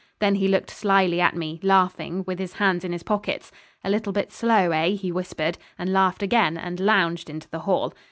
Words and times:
Then 0.17 0.33
he 0.33 0.47
looked 0.47 0.71
slily 0.71 1.21
at 1.21 1.35
me, 1.35 1.59
laughing, 1.61 2.23
with 2.25 2.39
his 2.39 2.53
hands 2.53 2.83
in 2.83 2.91
his 2.91 3.03
pockets. 3.03 3.51
'A 3.83 3.91
little 3.91 4.11
bit 4.11 4.31
slow, 4.31 4.71
eh?' 4.71 4.95
he 4.95 5.11
whispered, 5.11 5.59
and 5.77 5.93
laughed 5.93 6.23
again, 6.23 6.57
and 6.57 6.79
lounged 6.79 7.29
into 7.29 7.47
the 7.47 7.59
hall. 7.69 7.93